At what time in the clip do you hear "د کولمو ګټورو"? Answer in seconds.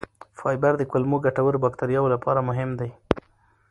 0.77-1.61